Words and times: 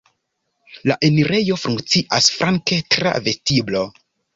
La 0.93 0.97
enirejo 1.09 1.59
funkcias 1.67 2.33
flanke 2.41 2.85
tra 2.97 3.17
vestiblo. 3.33 3.91